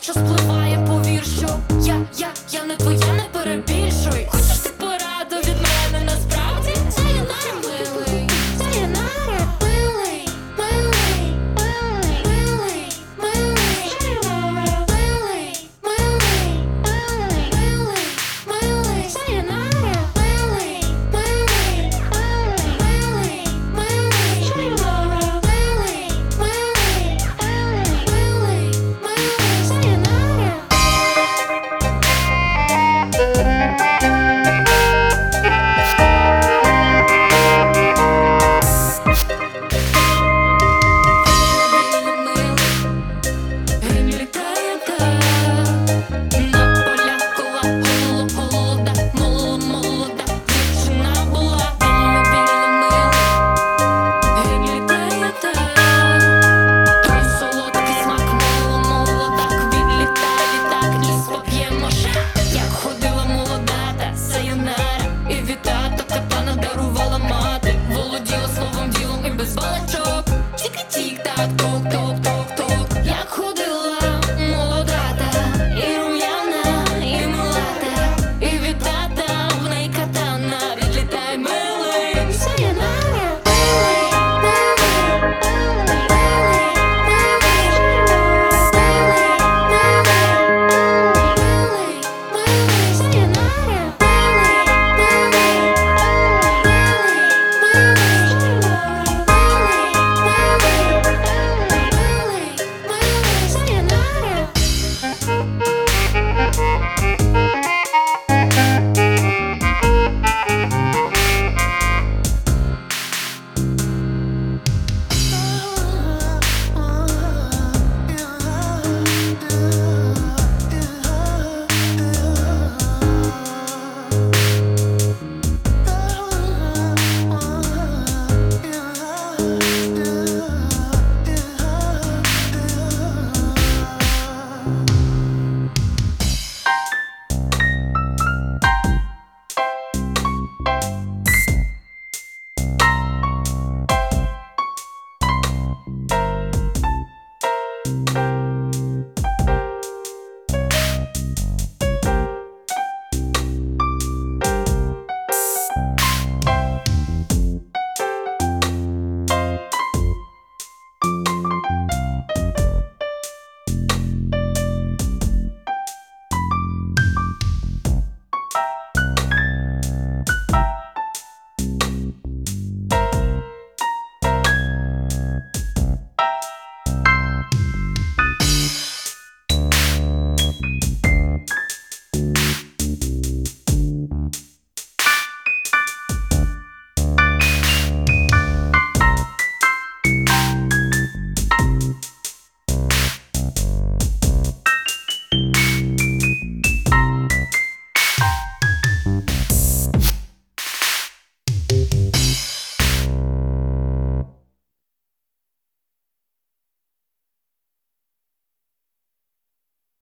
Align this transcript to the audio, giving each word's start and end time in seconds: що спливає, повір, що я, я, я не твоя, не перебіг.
що 0.00 0.12
спливає, 0.12 0.86
повір, 0.86 1.24
що 1.24 1.58
я, 1.82 2.06
я, 2.18 2.28
я 2.50 2.64
не 2.64 2.76
твоя, 2.76 3.12
не 3.12 3.24
перебіг. 3.32 3.87